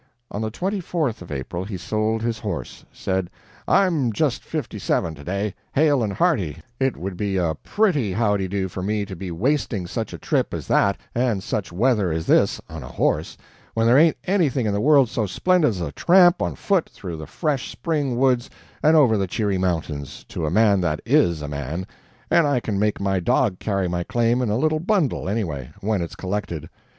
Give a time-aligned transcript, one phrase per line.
[0.31, 3.29] "On the 24th of April he sold his horse said
[3.67, 8.67] 'I'm just fifty seven today, hale and hearty it would be a PRETTY howdy do
[8.67, 12.59] for me to be wasting such a trip as that and such weather as this,
[12.67, 13.37] on a horse,
[13.75, 17.17] when there ain't anything in the world so splendid as a tramp on foot through
[17.17, 18.49] the fresh spring woods
[18.81, 21.85] and over the cheery mountains, to a man that IS a man
[22.31, 26.01] and I can make my dog carry my claim in a little bundle, anyway, when
[26.01, 26.71] it's collected.